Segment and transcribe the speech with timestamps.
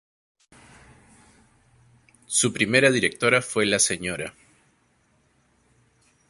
[2.25, 4.33] Su primera directora fue la Sra.